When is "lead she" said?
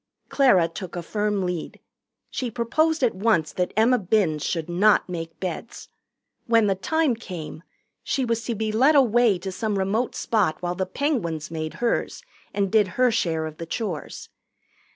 1.45-2.49